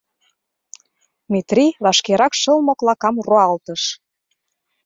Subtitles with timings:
[1.31, 3.83] Метрий вашкерак шыл моклакам руалтыш.